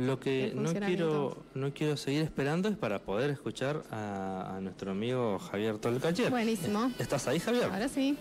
[0.00, 4.92] Lo que no quiero, no quiero seguir esperando es para poder escuchar a, a nuestro
[4.92, 6.30] amigo Javier Tolcacher.
[6.30, 6.90] Buenísimo.
[6.98, 7.64] ¿Estás ahí, Javier?
[7.64, 8.16] Ahora sí.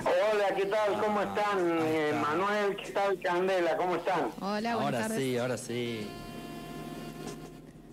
[0.00, 1.00] Hola, ¿qué tal?
[1.00, 1.78] ¿Cómo Ah, están?
[1.82, 2.12] Eh.
[2.20, 3.20] Manuel, ¿qué tal?
[3.20, 4.30] Candela, ¿cómo están?
[4.40, 5.18] Hola, buenas ahora tardes.
[5.18, 6.06] sí, ahora sí.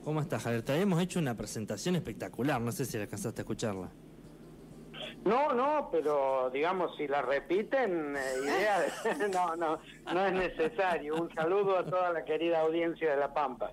[0.04, 0.64] ¿Cómo estás, Javier?
[0.64, 3.92] Te habíamos hecho una presentación espectacular, no sé si alcanzaste a escucharla.
[5.26, 9.80] No, no, pero digamos, si la repiten, eh, idea de- no, no,
[10.14, 11.16] no es necesario.
[11.16, 13.72] Un saludo a toda la querida audiencia de La Pampa.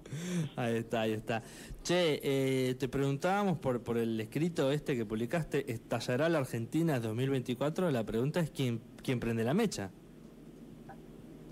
[0.57, 1.43] Ahí está, ahí está.
[1.83, 7.91] Che, eh, te preguntábamos por, por el escrito este que publicaste, ¿estallará la Argentina 2024?
[7.91, 9.91] La pregunta es quién, quién prende la mecha.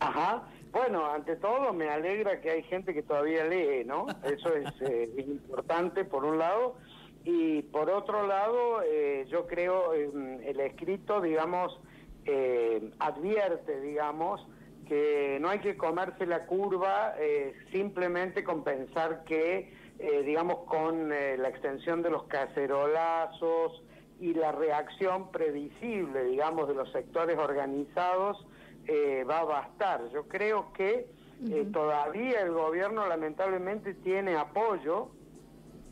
[0.00, 0.48] Ajá.
[0.72, 4.06] Bueno, ante todo me alegra que hay gente que todavía lee, ¿no?
[4.22, 6.76] Eso es eh, importante por un lado.
[7.24, 10.10] Y por otro lado, eh, yo creo eh,
[10.44, 11.78] el escrito, digamos,
[12.24, 14.46] eh, advierte, digamos,
[14.88, 21.10] que no hay que comerse la curva eh, simplemente con pensar que, eh, digamos, con
[21.10, 23.82] la extensión de los cacerolazos
[24.18, 28.44] y la reacción previsible, digamos, de los sectores organizados,
[28.86, 30.08] eh, va a bastar.
[30.12, 31.06] Yo creo que
[31.48, 35.10] eh, todavía el gobierno lamentablemente tiene apoyo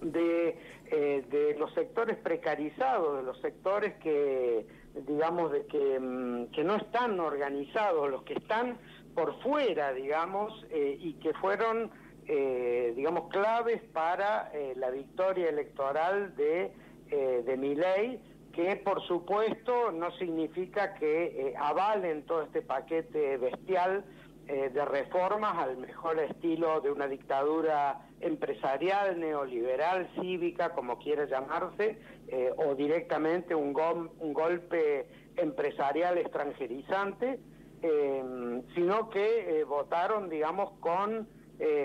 [0.01, 0.57] de,
[0.91, 4.67] eh, de los sectores precarizados, de los sectores que,
[5.07, 8.79] digamos, de que, mm, que no están organizados, los que están
[9.15, 11.91] por fuera, digamos, eh, y que fueron,
[12.27, 16.73] eh, digamos, claves para eh, la victoria electoral de,
[17.11, 18.21] eh, de Milei,
[18.53, 24.05] que por supuesto no significa que avalen todo este paquete bestial
[24.49, 31.99] eh, de reformas al mejor estilo de una dictadura empresarial, neoliberal, cívica, como quiera llamarse,
[32.29, 37.39] eh, o directamente un, gol- un golpe empresarial extranjerizante,
[37.83, 41.29] eh, sino que votaron, digamos, con,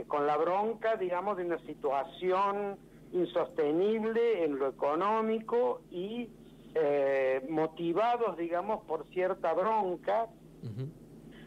[0.08, 2.78] con la bronca, digamos, de una situación
[3.12, 6.30] insostenible en lo económico y
[7.50, 10.28] motivados, digamos, por cierta bronca.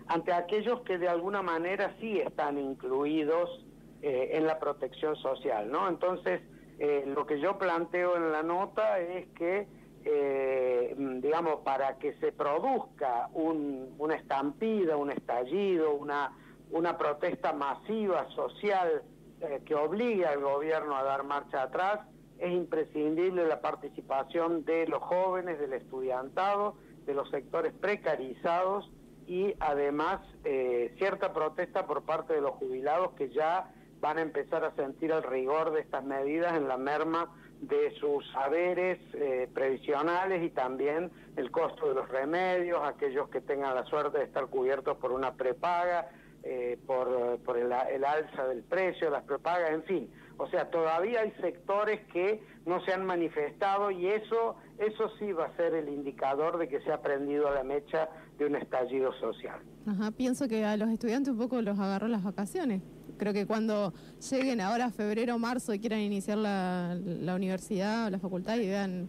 [0.08, 3.64] Ante aquellos que de alguna manera sí están incluidos
[4.02, 5.88] eh, en la protección social, ¿no?
[5.88, 6.42] Entonces,
[6.78, 9.66] eh, lo que yo planteo en la nota es que,
[10.04, 16.36] eh, mm, digamos, para que se produzca un- una estampida, un estallido, una,
[16.70, 19.02] una protesta masiva social
[19.40, 22.00] eh, que obligue al gobierno a dar marcha atrás,
[22.38, 28.90] es imprescindible la participación de los jóvenes, del estudiantado, de los sectores precarizados
[29.26, 33.70] y además eh, cierta protesta por parte de los jubilados que ya
[34.00, 37.28] van a empezar a sentir el rigor de estas medidas en la merma
[37.60, 43.74] de sus saberes eh, previsionales y también el costo de los remedios, aquellos que tengan
[43.74, 46.10] la suerte de estar cubiertos por una prepaga,
[46.48, 50.10] eh, por, por el, el alza del precio, las prepagas, en fin.
[50.38, 55.46] O sea, todavía hay sectores que no se han manifestado y eso, eso sí va
[55.46, 58.08] a ser el indicador de que se ha prendido la mecha
[58.38, 59.58] de un estallido social.
[59.86, 62.82] Ajá, pienso que a los estudiantes un poco los agarró las vacaciones.
[63.18, 63.92] Creo que cuando
[64.30, 69.08] lleguen ahora febrero marzo y quieran iniciar la, la universidad o la facultad y vean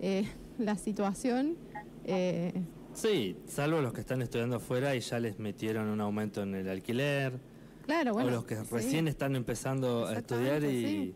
[0.00, 0.24] eh,
[0.58, 1.56] la situación,
[2.04, 2.52] eh,
[2.94, 6.68] Sí, salvo los que están estudiando afuera y ya les metieron un aumento en el
[6.68, 7.38] alquiler,
[7.86, 8.28] claro, bueno.
[8.28, 8.62] o los que sí.
[8.70, 11.14] recién están empezando a estudiar y, sí.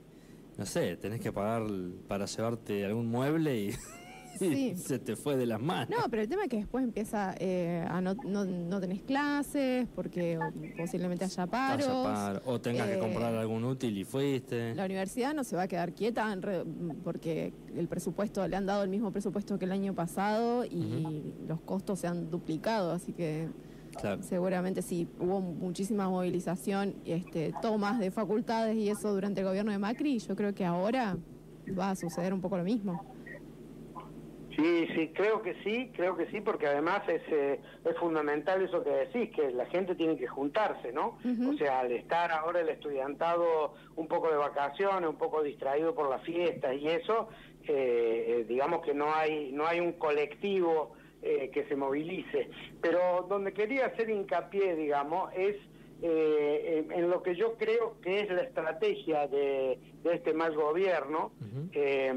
[0.57, 1.65] no sé, tenés que pagar
[2.09, 3.71] para llevarte algún mueble y,
[4.39, 4.72] Sí.
[4.75, 5.89] y se te fue de las manos.
[5.91, 9.87] No, pero el tema es que después empieza eh, a no, no, no tenés clases
[9.95, 11.87] porque o- posiblemente haya paros.
[11.87, 14.75] Haya paro, o tengas que eh, comprar algún útil y fuiste.
[14.75, 16.65] La universidad no se va a quedar quieta en re-
[17.03, 21.61] porque el presupuesto, le han dado el mismo presupuesto que el año pasado y los
[21.61, 23.49] costos se han duplicado, así que
[24.01, 24.22] Claro.
[24.25, 29.78] seguramente sí, hubo muchísima movilización, este, tomas de facultades y eso durante el gobierno de
[29.78, 31.16] Macri, y yo creo que ahora
[31.78, 33.14] va a suceder un poco lo mismo.
[34.56, 38.84] Sí, sí, creo que sí, creo que sí, porque además es, eh, es fundamental eso
[38.84, 41.19] que decís, que la gente tiene que juntarse, ¿no?
[41.48, 46.09] O sea, al estar ahora el estudiantado un poco de vacaciones, un poco distraído por
[46.09, 47.28] las fiestas y eso,
[47.66, 50.92] eh, eh, digamos que no hay, no hay un colectivo
[51.22, 52.50] eh, que se movilice.
[52.83, 55.57] Pero donde quería hacer hincapié, digamos, es
[56.06, 61.33] eh, en, lo que yo creo que es la estrategia de, de este mal gobierno,
[61.72, 62.12] eh,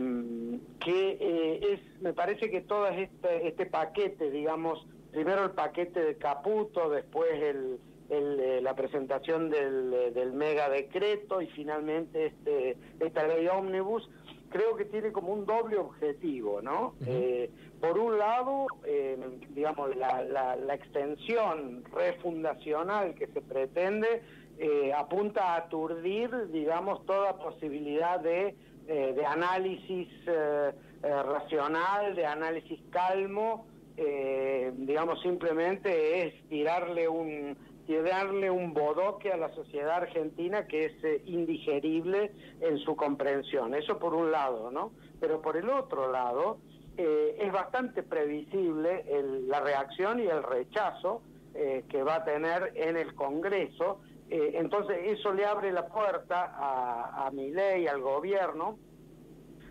[0.84, 6.16] que eh, es, me parece que todo este, este paquete, digamos, primero el paquete de
[6.18, 7.80] Caputo, después el,
[8.10, 14.10] el, eh, la presentación del, eh, del mega decreto y finalmente este, esta ley ómnibus,
[14.50, 16.96] creo que tiene como un doble objetivo, ¿no?
[17.06, 17.50] Eh,
[17.80, 19.18] por un lado, eh,
[19.50, 24.24] digamos, la, la, la extensión refundacional que se pretende
[24.60, 28.56] eh, apunta a aturdir, digamos, toda posibilidad de,
[28.88, 30.72] eh, de análisis eh,
[31.04, 37.58] racional, de análisis calmo, digamos, simplemente es tirarle un
[37.88, 40.94] tirarle un bodoque a la sociedad argentina que es
[41.26, 42.32] indigerible
[42.62, 43.74] en su comprensión.
[43.74, 44.92] Eso por un lado, ¿no?
[45.20, 46.60] Pero por el otro lado,
[46.98, 49.06] es bastante previsible
[49.48, 51.22] la reacción y el rechazo
[51.54, 54.00] que va a tener en el Congreso.
[54.30, 58.78] Eh, entonces eso le abre la puerta a, a mi ley, al gobierno,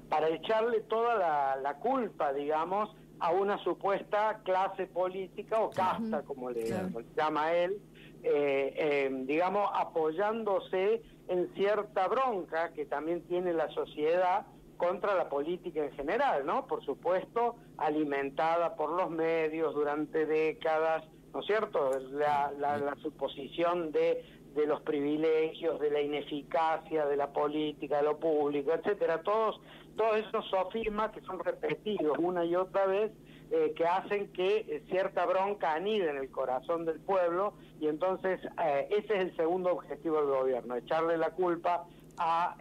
[0.08, 6.72] para echarle toda la, culpa, digamos, a una supuesta clase política o casta, como le,
[7.16, 7.78] llama él,
[8.22, 14.46] eh, eh, digamos, apoyándose en cierta bronca que también tiene la sociedad
[14.76, 16.66] contra la política en general, ¿no?
[16.66, 21.90] Por supuesto, alimentada por los medios durante décadas, ¿no es cierto?
[22.12, 24.24] La, suposición de
[24.56, 29.60] de los privilegios, de la ineficacia de la política, de lo público, etcétera, todos,
[29.96, 33.12] todos esos sofismas que son repetidos una y otra vez,
[33.50, 38.40] eh, que hacen que eh, cierta bronca anide en el corazón del pueblo y entonces
[38.64, 41.86] eh, ese es el segundo objetivo del gobierno, echarle la culpa
[42.18, 42.56] a,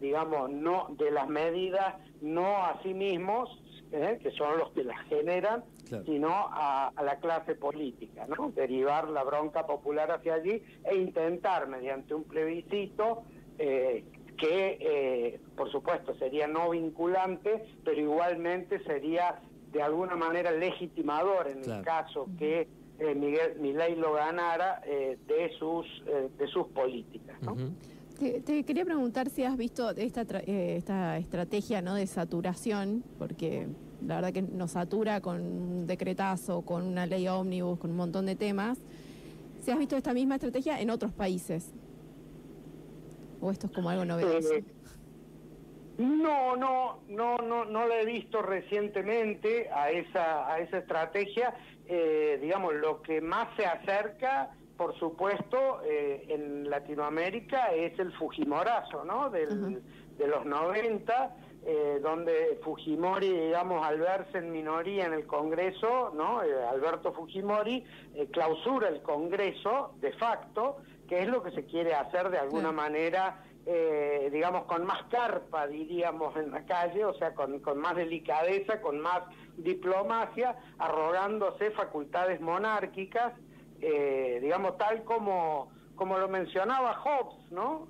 [0.00, 3.48] digamos, no de las medidas, no a sí mismos,
[3.90, 5.64] que son los que las generan,
[6.04, 8.50] sino a, la clase política, ¿no?
[8.50, 13.22] Derivar la bronca popular hacia allí e intentar, mediante un plebiscito,
[13.58, 14.04] eh,
[14.36, 19.40] que eh, por supuesto sería no vinculante, pero igualmente sería
[19.72, 22.68] de alguna manera legitimador en el caso que
[22.98, 27.40] eh, Miguel Milei lo ganara de sus de sus políticas.
[27.42, 27.56] ¿no?
[28.18, 33.66] Te, quería preguntar si has visto esta, esta estrategia no de saturación, porque
[34.06, 38.26] la verdad que nos satura con un decretazo, con una ley ómnibus, con un montón
[38.26, 38.78] de temas.
[39.60, 41.72] ¿Se has visto esta misma estrategia en otros países?
[43.40, 44.54] ¿O esto es como algo novedoso?
[44.54, 44.64] Eh,
[45.98, 51.54] no, no, no, no, no la he visto recientemente a esa, a esa estrategia.
[51.88, 59.04] Eh, digamos, lo que más se acerca, por supuesto, eh, en Latinoamérica es el Fujimorazo,
[59.04, 59.30] ¿no?
[59.30, 59.82] Del,
[60.18, 61.34] de los 90
[61.68, 66.40] eh, donde Fujimori, digamos, al verse en minoría en el Congreso, ¿no?
[66.44, 67.84] Eh, Alberto Fujimori
[68.14, 70.76] eh, clausura el Congreso de facto,
[71.08, 73.42] que es lo que se quiere hacer de alguna manera,
[74.30, 79.00] digamos, con más carpa, diríamos, en la calle, o sea, con, con más delicadeza, con
[79.00, 79.22] más
[79.56, 83.32] diplomacia, arrogándose facultades monárquicas,
[84.40, 87.88] digamos, tal como como lo mencionaba Hobbes, ¿no?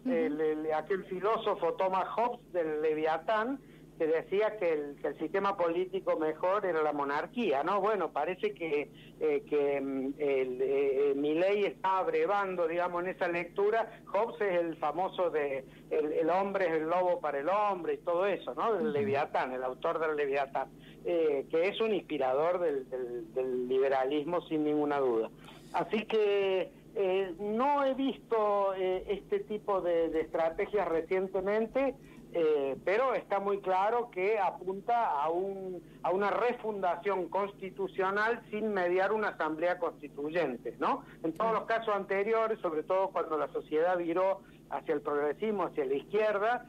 [0.74, 3.58] aquel filósofo Thomas Hobbes del Leviatán,
[3.98, 7.80] que decía que el, sistema político mejor era la monarquía, ¿no?
[7.80, 8.90] Bueno, parece que,
[9.20, 14.02] eh, que mm, el, eh, mi ley está abrevando, digamos, en esa lectura.
[14.06, 18.26] Hobbes es el famoso de el, hombre es el lobo para el hombre y todo
[18.26, 18.74] eso, ¿no?
[18.74, 20.68] Del Leviatán, el autor del Leviatán,
[21.04, 22.86] eh, que es un inspirador del,
[23.32, 25.30] del liberalismo sin ninguna duda.
[25.72, 31.94] Así que eh, no he visto eh, este tipo de, estrategias recientemente,
[32.32, 39.12] eh, pero está muy claro que apunta a, un, a una refundación constitucional sin mediar
[39.12, 41.04] una asamblea constituyente, ¿no?
[41.22, 44.40] En todos los casos anteriores, sobre todo cuando la sociedad viró
[44.70, 46.66] hacia el progresismo, hacia la izquierda,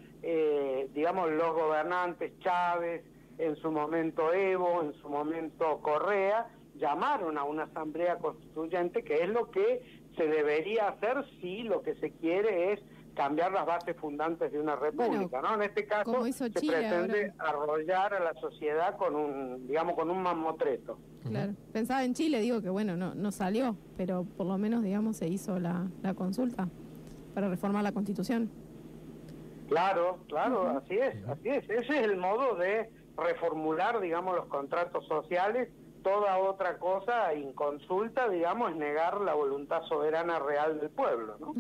[0.94, 3.04] digamos, los gobernantes Chávez,
[3.38, 9.30] en su momento Evo, en su momento Correa, llamaron a una asamblea constituyente, que es
[9.30, 9.84] lo que
[10.16, 12.80] se debería hacer si lo que se quiere es
[13.16, 15.56] cambiar las bases fundantes de una república, ¿no?
[15.56, 21.00] En este caso se pretende arrollar a la sociedad con un, digamos, con un mamotreto.
[21.28, 21.54] Claro.
[21.74, 25.28] Pensaba en Chile, digo que bueno, no, no salió, pero por lo menos, digamos, se
[25.28, 26.70] hizo la, la consulta
[27.34, 28.50] para reformar la Constitución.
[29.68, 31.70] Claro, claro, así es, así es.
[31.70, 35.70] Ese es el modo de reformular, digamos, los contratos sociales
[36.08, 41.54] toda otra cosa inconsulta, digamos, es negar la voluntad soberana real del pueblo, ¿no?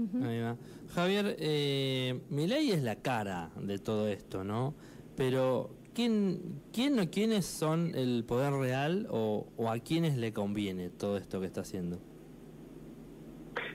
[0.95, 4.73] Javier, eh, mi ley es la cara de todo esto, ¿no?
[5.17, 11.17] Pero ¿quién, quién o quiénes son el poder real o, a quiénes le conviene todo
[11.17, 11.99] esto que está haciendo?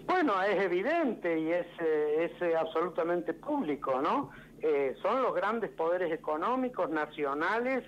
[0.07, 4.31] Bueno, es evidente y es, eh, es eh, absolutamente público, ¿no?
[5.03, 7.83] son los grandes poderes económicos nacionales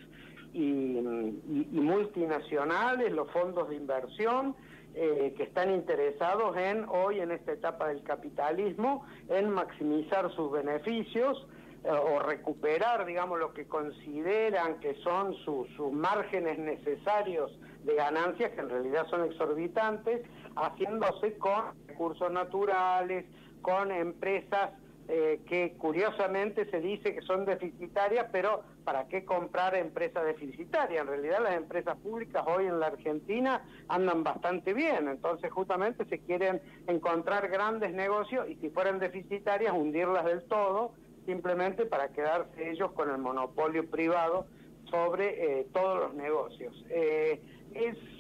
[0.54, 4.54] y, multinacionales, los fondos de inversión,
[4.94, 11.46] eh, que están interesados en, hoy en esta etapa del capitalismo, en maximizar sus beneficios
[11.82, 18.60] eh, o recuperar, digamos, lo que consideran que son sus márgenes necesarios de ganancias, que
[18.60, 20.22] en realidad son exorbitantes,
[20.54, 23.24] haciéndose con recursos naturales,
[23.62, 24.70] con empresas
[25.06, 31.02] eh, que curiosamente se dice que son deficitarias, pero ¿para qué comprar empresas deficitarias?
[31.02, 36.20] En realidad las empresas públicas hoy en la Argentina andan bastante bien, entonces justamente se
[36.20, 40.92] quieren encontrar grandes negocios y si fueran deficitarias hundirlas del todo,
[41.26, 44.46] simplemente para quedarse ellos con el monopolio privado
[44.90, 46.82] sobre eh, todos los negocios.
[46.88, 47.42] Eh,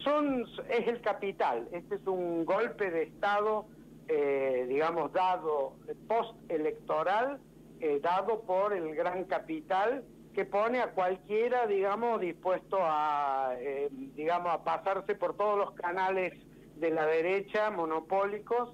[0.02, 3.64] son, es el capital, este es un golpe de Estado
[4.08, 5.76] eh, digamos, dado
[6.08, 7.40] post-electoral,
[7.80, 14.52] eh, dado por el gran capital que pone a cualquiera, digamos, dispuesto a, eh, digamos,
[14.52, 16.32] a pasarse por todos los canales
[16.76, 18.70] de la derecha monopólicos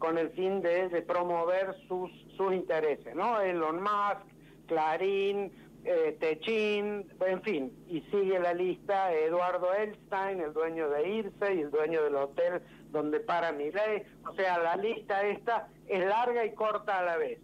[0.00, 3.40] con el fin de, de, promover sus, sus intereses, ¿no?
[3.40, 4.26] Elon Musk,
[4.66, 5.52] Clarín,
[5.84, 11.60] eh, Techín, en fin, y sigue la lista Eduardo Elstein, el dueño de Irse y
[11.60, 13.72] el dueño del hotel donde para ley,
[14.26, 17.40] O sea, la lista esta es larga y corta a la vez.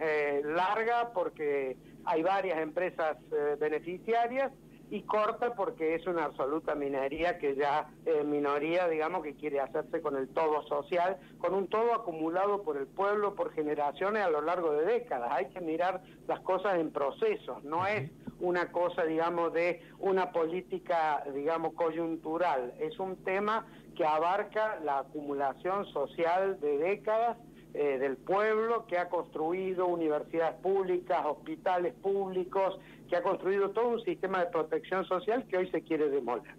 [0.00, 4.52] Eh, larga porque hay varias empresas eh, beneficiarias
[4.90, 10.00] y corta porque es una absoluta minería que ya eh, minoría, digamos, que quiere hacerse
[10.00, 14.40] con el todo social, con un todo acumulado por el pueblo por generaciones a lo
[14.40, 15.30] largo de décadas.
[15.32, 21.24] Hay que mirar las cosas en procesos, no es una cosa, digamos, de una política,
[21.34, 23.66] digamos, coyuntural, es un tema
[23.98, 27.36] que abarca la acumulación social de décadas
[27.74, 32.78] eh, del pueblo, que ha construido universidades públicas, hospitales públicos,
[33.10, 36.54] que ha construido todo un sistema de protección social que hoy se quiere demoler.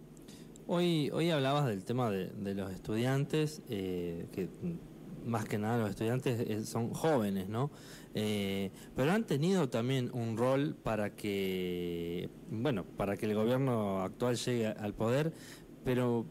[0.67, 4.49] Hoy, hoy hablabas del tema de, los estudiantes, eh, que
[5.25, 7.71] más que nada los estudiantes eh, son jóvenes, ¿no?
[8.95, 14.67] pero han tenido también un rol para que, bueno, para que el gobierno actual llegue
[14.67, 15.31] al poder,
[15.85, 16.25] pero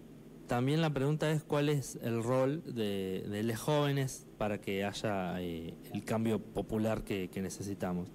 [0.48, 5.74] también la pregunta es cuál es el rol de, los jóvenes para que haya eh,
[5.94, 8.10] el cambio popular que, necesitamos.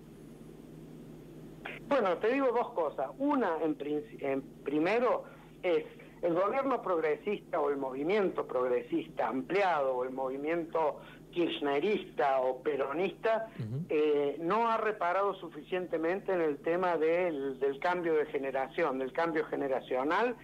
[1.87, 3.11] Bueno, te digo dos cosas.
[3.19, 3.77] Una, en,
[4.19, 5.23] en primero,
[5.61, 5.85] es
[6.21, 10.99] el gobierno progresista o el movimiento progresista ampliado o el movimiento
[11.33, 13.47] kirchnerista o peronista
[13.89, 20.35] eh, no ha reparado suficientemente en el tema del, cambio de generación, del cambio generacional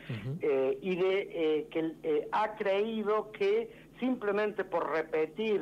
[0.41, 5.61] eh, y de eh, que ha creído que simplemente por repetir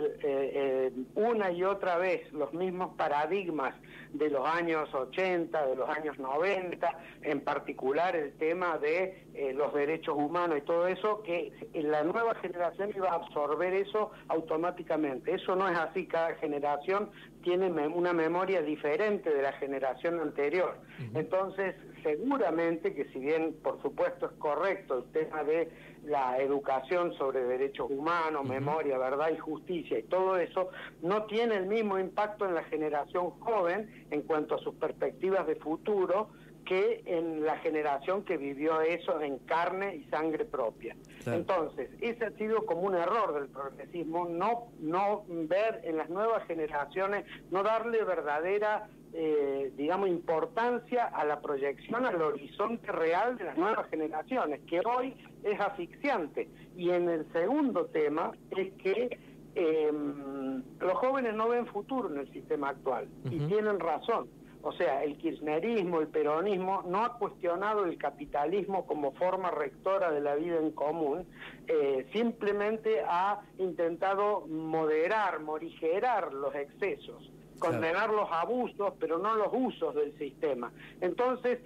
[1.16, 3.76] una y otra vez los mismos paradigmas
[4.14, 10.16] de los años 80, de los años 90, en particular el tema de los derechos
[10.18, 15.34] humanos y todo eso, que la nueva generación iba a absorber eso automáticamente.
[15.34, 17.10] Eso no es así, cada generación
[17.48, 20.76] tiene una memoria diferente de la generación anterior.
[21.14, 25.70] Entonces, seguramente que si bien por supuesto es correcto el tema de
[26.04, 31.68] la educación sobre derechos humanos, memoria, verdad y justicia y todo eso, no tiene el
[31.68, 36.28] mismo impacto en la generación joven en cuanto a sus perspectivas de futuro,
[36.68, 40.96] que en la generación que vivió eso en carne y sangre propia.
[41.26, 46.46] Entonces, ese ha sido como un error del progresismo, no, no ver en las nuevas
[46.46, 53.58] generaciones, no darle verdadera, eh, digamos, importancia a la proyección, al horizonte real de las
[53.58, 56.50] nuevas generaciones, que hoy es asfixiante.
[56.76, 59.18] Y en el segundo tema es que
[59.56, 64.28] em, los jóvenes no ven futuro en el sistema actual, y tienen razón
[64.62, 70.22] o sea, el kirchnerismo, el peronismo, no ha cuestionado el capitalismo como forma rectora de
[70.22, 71.26] la vida en común,
[71.68, 79.96] eh, simplemente ha intentado moderar, morigerar los excesos, condenar los abusos, pero no los usos
[79.96, 80.72] del sistema.
[81.02, 81.60] Entonces,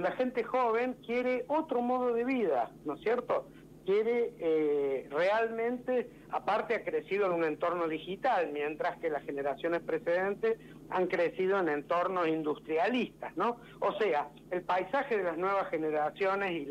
[0.00, 3.46] la gente joven quiere otro modo de vida, ¿no es cierto?
[3.88, 10.58] quiere eh, realmente, aparte ha crecido en un entorno digital, mientras que las generaciones precedentes
[10.90, 13.58] han crecido en entornos industrialistas, ¿no?
[13.80, 16.66] O sea, el paisaje de las nuevas generaciones y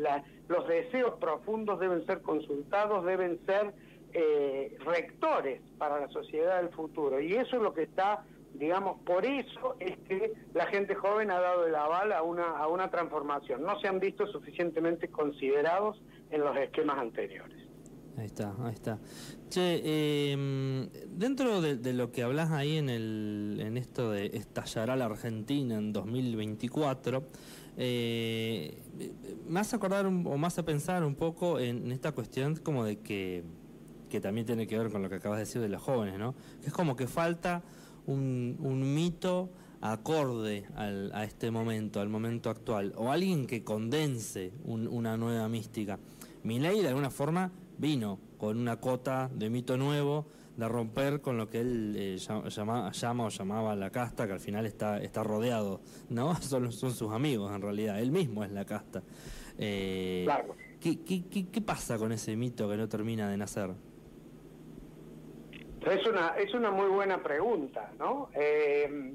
[0.48, 3.72] los deseos profundos deben ser consultados, deben ser
[4.12, 7.20] eh, rectores para la sociedad del futuro.
[7.20, 11.38] Y eso es lo que está digamos, por eso es que la gente joven ha
[11.40, 13.62] dado el aval a una, a una transformación.
[13.62, 17.67] No se han visto suficientemente considerados en los esquemas anteriores.
[18.18, 18.98] Ahí está, ahí está.
[19.48, 25.04] Che, em, dentro de, lo que hablas ahí en, el, en esto de estallará la
[25.04, 27.22] Argentina en 2024,
[27.76, 28.76] eh,
[29.46, 33.44] me hace acordar o más a pensar un poco en, esta cuestión como de que,
[34.10, 36.34] que también tiene que ver con lo que acabas de decir de los jóvenes, ¿no?
[36.60, 37.62] Que es como que falta
[38.06, 39.48] un, un mito
[39.80, 46.00] acorde al, a este momento, al momento actual, o alguien que condense una nueva mística.
[46.42, 51.48] Milei de alguna forma vino con una cota de mito nuevo de romper con lo
[51.48, 55.80] que él eh, llama, llama, o llamaba la casta, que al final está, está rodeado,
[56.10, 56.34] ¿no?
[56.42, 59.02] Son, son sus amigos en realidad, él mismo es la casta.
[59.56, 60.56] Eh, claro.
[60.80, 63.70] ¿qué, qué, qué, pasa con ese mito que no termina de nacer?
[65.80, 68.28] Es una, es una muy buena pregunta, ¿no?
[68.34, 69.14] Eh,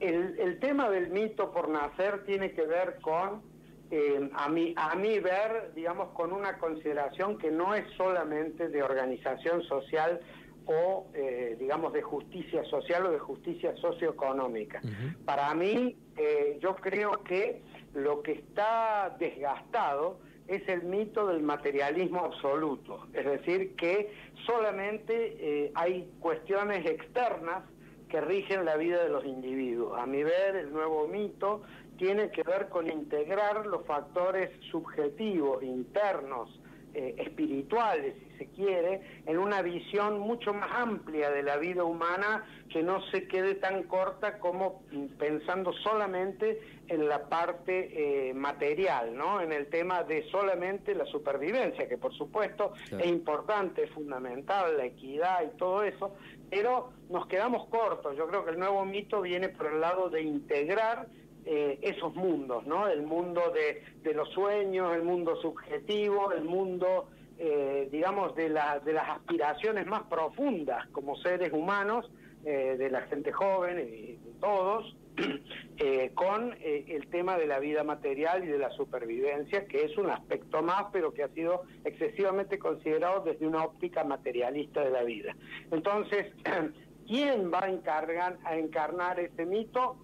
[0.00, 3.42] el, el tema del mito por nacer tiene que ver con
[3.90, 8.82] eh, a, mí, a mí ver, digamos, con una consideración que no es solamente de
[8.82, 10.20] organización social
[10.66, 14.80] o, eh, digamos, de justicia social o de justicia socioeconómica.
[15.24, 17.62] Para mí, eh, yo creo que
[17.94, 24.12] lo que está desgastado es el mito del materialismo absoluto, es decir, que
[24.46, 27.62] solamente hay cuestiones externas
[28.10, 29.98] que rigen la vida de los individuos.
[29.98, 31.62] A mi ver, el nuevo mito
[31.96, 36.60] tiene que ver con integrar los factores subjetivos, internos,
[36.94, 42.44] eh, espirituales, si se quiere, en una visión mucho más amplia de la vida humana
[42.68, 44.82] que no se quede tan corta como
[45.18, 49.40] pensando solamente en la parte eh, material, ¿no?
[49.40, 54.86] En el tema de solamente la supervivencia, que por supuesto es importante, es fundamental, la
[54.86, 56.14] equidad y todo eso,
[56.50, 58.16] pero nos quedamos cortos.
[58.16, 61.06] Yo creo que el nuevo mito viene por el lado de integrar
[61.46, 62.86] eh, esos mundos, ¿no?
[62.86, 68.92] El mundo de, los sueños, el mundo subjetivo, el mundo, eh, digamos, de, la, de
[68.92, 72.10] las aspiraciones más profundas como seres humanos,
[72.44, 74.96] eh, de la gente joven y de todos,
[76.14, 80.62] con el tema de la vida material y de la supervivencia, que es un aspecto
[80.62, 85.34] más, pero que ha sido excesivamente considerado desde una óptica materialista de la vida.
[85.70, 86.32] Entonces,
[87.06, 89.96] ¿quién va a, encargar, a encarnar ese mito?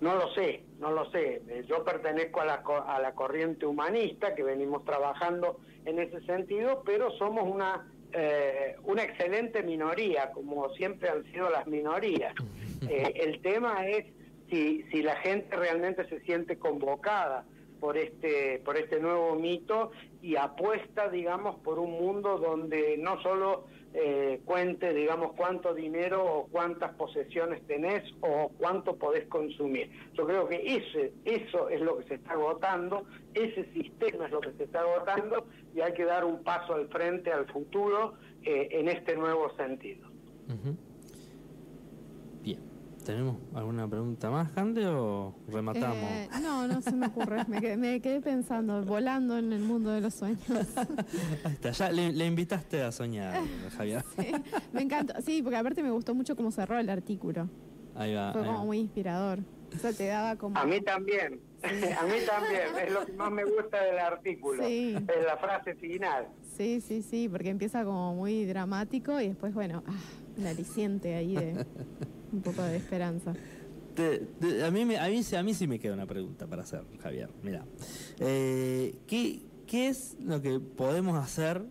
[0.00, 1.42] No lo sé, no lo sé.
[1.48, 6.82] Eh, yo pertenezco a la, a la corriente humanista, que venimos trabajando en ese sentido,
[6.84, 12.34] pero somos una, eh, una excelente minoría, como siempre han sido las minorías.
[12.90, 14.04] Eh, el tema es
[14.50, 17.46] si, si la gente realmente se siente convocada
[17.80, 19.90] por este, por este nuevo mito
[20.22, 23.64] y apuesta, digamos, por un mundo donde no solo
[23.98, 29.90] eh, cuente, digamos, cuánto dinero o cuántas posesiones tenés o cuánto podés consumir.
[30.12, 34.40] Yo creo que ese, eso es lo que se está agotando, ese sistema es lo
[34.40, 38.68] que se está agotando y hay que dar un paso al frente, al futuro, eh,
[38.70, 40.06] en este nuevo sentido.
[43.06, 45.96] ¿Tenemos alguna pregunta más, Cande, o rematamos?
[45.96, 47.44] Eh, no, no se me ocurre.
[47.46, 50.40] Me quedé, pensando, volando en el mundo de los sueños.
[51.44, 53.40] Ahí está, ya le, invitaste a soñar,
[53.76, 54.02] Javier.
[54.18, 54.32] Sí,
[54.72, 55.22] me encanta.
[55.22, 57.48] Sí, porque aparte me gustó mucho cómo cerró el artículo.
[57.94, 58.32] Ahí va.
[58.32, 59.38] Fue como muy inspirador.
[59.72, 60.58] Eso te daba como...
[60.58, 61.40] A mí también.
[61.62, 61.72] A
[62.06, 62.86] mí también.
[62.86, 64.66] Es lo que más me gusta del artículo.
[64.66, 64.96] Sí.
[64.96, 66.26] Es la frase final.
[66.56, 69.92] Sí, sí, sí, porque empieza como muy dramático y después, bueno, ah,
[70.38, 71.66] un aliciente ahí de
[72.36, 73.32] un poco de esperanza.
[73.32, 77.30] a, mí a, mí, a mí sí me queda una pregunta para hacer, Javier.
[77.42, 77.64] Mira,
[78.20, 81.64] eh, ¿qué, ¿qué es lo que podemos hacer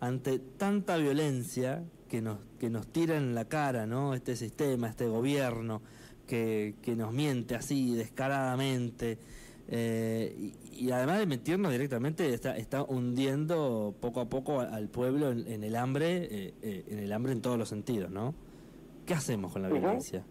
[0.00, 4.14] ante tanta violencia que nos, que nos tira en la cara, ¿no?
[4.14, 5.82] Este sistema, este gobierno
[6.28, 9.18] que, que nos miente así descaradamente.
[9.66, 15.64] Eh, y, además de mentirnos directamente, está, está hundiendo poco a poco al pueblo en,
[15.64, 18.34] el hambre, eh, en el hambre en todos los sentidos, ¿no?
[19.06, 20.24] ¿Qué hacemos con la violencia?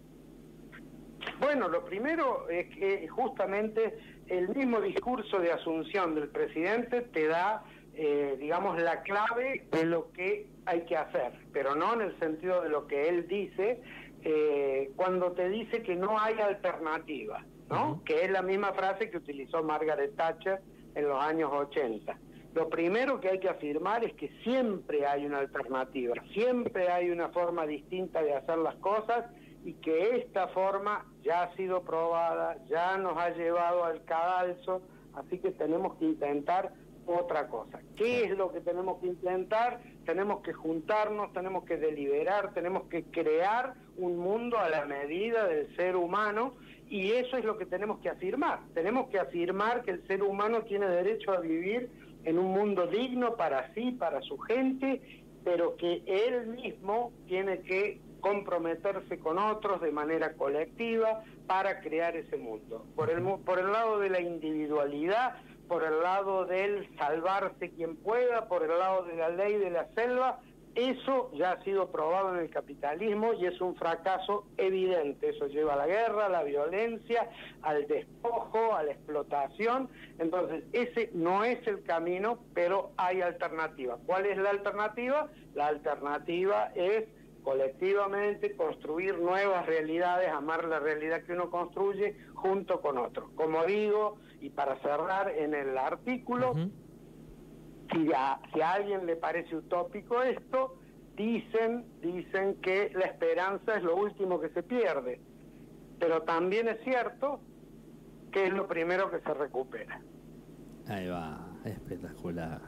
[1.40, 7.64] Bueno, lo primero es que justamente el mismo discurso de asunción del presidente te da,
[7.94, 12.62] eh, digamos, la clave de lo que hay que hacer, pero no en el sentido
[12.62, 13.80] de lo que él dice,
[14.22, 18.02] eh, cuando te dice que no hay alternativa, ¿no?
[18.04, 20.60] Que es la misma frase que utilizó Margaret Thatcher
[20.94, 22.16] en los años 80.
[22.54, 27.30] Lo primero que hay que afirmar es que siempre hay una alternativa, siempre hay una
[27.30, 29.24] forma distinta de hacer las cosas
[29.64, 34.82] y que esta forma ya ha sido probada, ya nos ha llevado al cadalso,
[35.14, 36.72] así que tenemos que intentar
[37.06, 37.80] otra cosa.
[37.96, 39.80] ¿Qué es lo que tenemos que intentar?
[40.06, 45.74] Tenemos que juntarnos, tenemos que deliberar, tenemos que crear un mundo a la medida del
[45.74, 46.54] ser humano
[46.88, 48.60] y eso es lo que tenemos que afirmar.
[48.74, 51.90] Tenemos que afirmar que el ser humano tiene derecho a vivir
[52.24, 55.00] en un mundo digno para sí, para su gente,
[55.44, 62.38] pero que él mismo tiene que comprometerse con otros de manera colectiva para crear ese
[62.38, 62.86] mundo.
[62.96, 65.36] Por el, por el lado de la individualidad,
[65.68, 69.86] por el lado del salvarse quien pueda, por el lado de la ley de la
[69.94, 70.40] selva,
[70.74, 75.30] eso ya ha sido probado en el capitalismo y es un fracaso evidente.
[75.30, 77.28] Eso lleva a la guerra, a la violencia,
[77.62, 79.88] al despojo, a la explotación.
[80.18, 83.98] Entonces, ese no es el camino, pero hay alternativa.
[84.06, 85.28] ¿Cuál es la alternativa?
[85.54, 87.04] La alternativa es
[87.42, 93.30] colectivamente construir nuevas realidades, amar la realidad que uno construye junto con otros.
[93.36, 96.54] Como digo, y para cerrar en el artículo.
[97.92, 100.76] Si, a, si a alguien le parece utópico esto,
[101.16, 105.20] dicen, dicen que la esperanza es lo último que se pierde.
[105.98, 107.40] Pero también es cierto
[108.32, 110.00] que es lo primero que se recupera.
[110.88, 112.60] Ahí va, espectacular.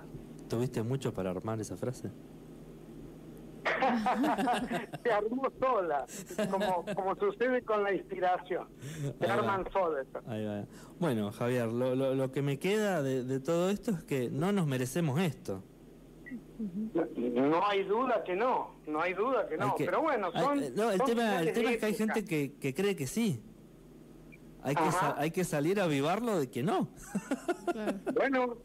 [0.49, 2.11] ¿Tuviste mucho para armar esa frase?
[5.03, 6.07] se armó sola,
[6.51, 8.69] como, como sucede con la inspiración.
[9.21, 10.07] Se arman solas.
[10.99, 14.53] Bueno, Javier, lo, lo, lo que me queda de, de todo esto es que no
[14.53, 15.63] nos merecemos esto.
[16.59, 19.75] No hay duda que no, no hay duda que no.
[19.75, 20.61] Que- Pero bueno, son.
[20.75, 23.43] no, el son tema, el tema es que hay gente que, que cree que sí.
[24.63, 25.15] Hay que, Ajá.
[25.19, 26.89] hay que salir a avivarlo de que no.
[27.73, 27.93] Claro.
[28.15, 28.57] Bueno,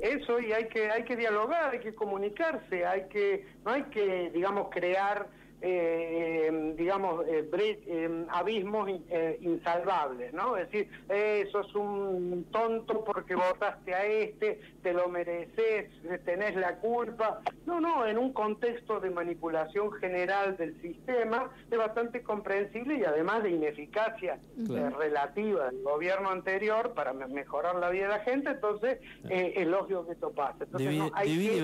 [0.00, 4.30] eso y hay que hay que dialogar, hay que comunicarse, hay que no hay que
[4.30, 5.28] digamos crear
[5.62, 7.48] eh, digamos eh,
[7.86, 10.56] eh, abismos eh, insalvables, ¿no?
[10.56, 15.90] Es decir, eh, sos un tonto porque votaste a este, te lo mereces,
[16.24, 17.40] tenés la culpa.
[17.66, 23.42] No, no, en un contexto de manipulación general del sistema es bastante comprensible y además
[23.42, 24.98] de ineficacia Claro.
[24.98, 29.66] relativa del gobierno anterior para me- mejorar la vida de la gente, entonces eh, es
[29.66, 30.64] lógico que esto pase.
[30.64, 31.54] Entonces no, hay y que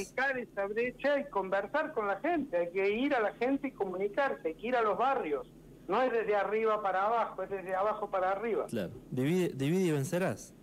[0.00, 3.70] achicar esa brecha y conversar con la gente, hay que ir a la gente y
[3.72, 5.46] comunicarse, hay que ir a los barrios.
[5.86, 8.66] No es desde arriba para abajo, es desde abajo para arriba.
[8.66, 8.92] Claro.
[9.10, 10.54] Divide, divide y vencerás.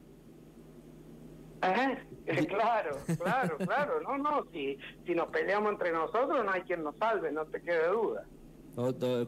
[1.63, 1.97] Eh,
[2.47, 4.01] Claro, claro, claro.
[4.01, 7.61] No, no, si, si nos peleamos entre nosotros no hay quien nos salve, no te
[7.61, 8.25] quede duda.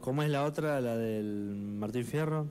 [0.00, 2.46] ¿Cómo es la otra, la del Martín Fierro?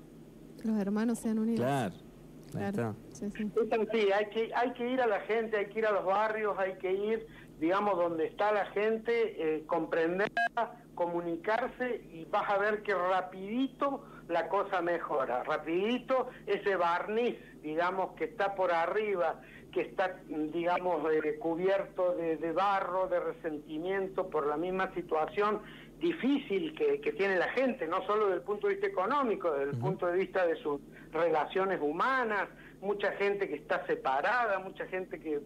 [0.64, 1.60] Los hermanos sean unidos.
[1.60, 1.94] Claro.
[1.96, 2.68] Ahí Claro.
[2.70, 2.96] está.
[3.12, 3.52] Sí, sí.
[3.56, 6.06] Es así, hay que, hay que ir a la gente, hay que ir a los
[6.06, 7.28] barrios, hay que ir,
[7.60, 9.12] digamos, donde está la gente,
[9.58, 15.44] eh, comprenderla, comunicarse y vas a ver que rapidito la cosa mejora.
[15.44, 19.40] Rapidito ese barniz, digamos, que está por arriba,
[19.72, 25.62] que está, digamos, eh, cubierto de, de barro, de resentimiento por la misma situación
[26.00, 29.72] difícil que, que tiene la gente, no solo desde el punto de vista económico, desde
[29.72, 30.82] el punto de vista de sus
[31.12, 32.50] relaciones humanas,
[32.82, 35.42] mucha gente que está separada, mucha gente que,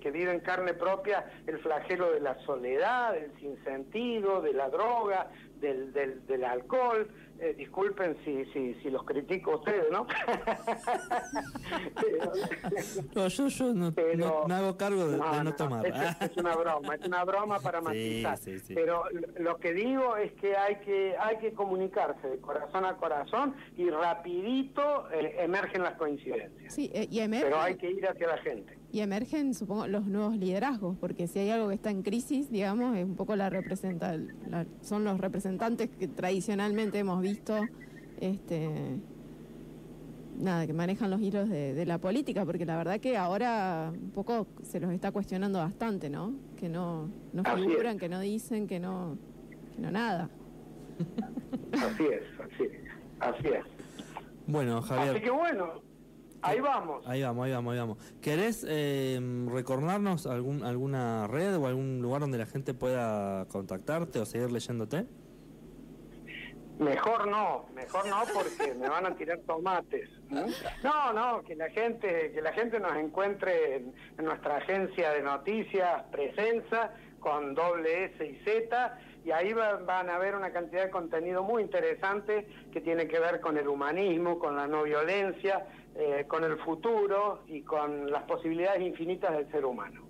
[0.00, 5.30] que, vive en carne propia el flagelo de la soledad, del sinsentido, de la droga,
[5.60, 7.08] del, del, del alcohol.
[7.40, 10.06] Eh, disculpen si, si, si los critico a ustedes, ¿no?
[11.94, 12.32] Pero-
[13.14, 15.86] No, yo, yo no, pero- no- me hago cargo de de no, no, no, tomar.
[15.86, 18.38] Es, es una broma, es una broma para Sí, matizar.
[18.38, 18.74] sí, sí.
[18.74, 19.04] Pero
[19.38, 23.88] lo que digo es que hay que hay que comunicarse de corazón a corazón y
[23.90, 26.74] rapidito eh, emergen las coincidencias.
[26.74, 28.77] Sí, eh, y emergen, Pero hay que ir hacia la gente.
[28.92, 32.96] Y emergen, supongo, los nuevos liderazgos, porque si hay algo que está en crisis, digamos,
[32.96, 37.66] es un poco la representa, la- son los representantes que tradicionalmente hemos visto,
[38.20, 38.70] este,
[40.40, 44.10] nada, que manejan los hilos de, de la política, porque la verdad que ahora un
[44.10, 46.32] poco se los está cuestionando bastante, ¿no?
[46.56, 48.00] Que no, no Así figuran, es.
[48.00, 49.18] que no dicen, que no,
[49.76, 50.30] que no nada.
[51.72, 52.72] Así es, así es.
[53.20, 53.64] Así es.
[54.46, 55.22] Bueno, Así Javier.
[55.22, 55.82] que bueno,
[56.42, 57.06] ahí vamos.
[57.06, 57.98] Ahí vamos, ahí vamos, ahí vamos.
[58.20, 59.20] ¿Querés eh,
[59.50, 65.06] recordarnos algún, alguna red o algún lugar donde la gente pueda contactarte o seguir leyéndote?
[66.78, 70.08] Mejor no, mejor no porque me van a tirar tomates.
[70.84, 75.22] No, no, que la gente, que la gente nos encuentre en, en nuestra agencia de
[75.22, 80.84] noticias Presenza con doble S y Z y ahí va- van a ver una cantidad
[80.84, 85.66] de contenido muy interesante que tiene que ver con el humanismo, con la no violencia,
[86.00, 90.02] eh, con el futuro y con las posibilidades infinitas del ser humano.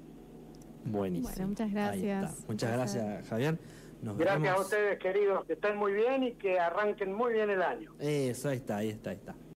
[0.85, 1.31] Buenísimo.
[1.31, 2.45] Bueno, muchas gracias.
[2.47, 3.59] Muchas gracias, Javier.
[4.03, 7.63] Nos Gracias a ustedes, queridos, que estén muy bien y que arranquen muy bien el
[7.63, 7.95] año.
[7.99, 9.35] Eso, ahí está, ahí está, ahí está.